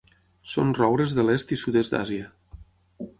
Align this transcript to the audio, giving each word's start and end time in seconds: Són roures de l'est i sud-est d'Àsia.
Són 0.53 0.71
roures 0.77 1.13
de 1.19 1.25
l'est 1.27 1.53
i 1.57 1.59
sud-est 1.65 1.95
d'Àsia. 1.97 2.33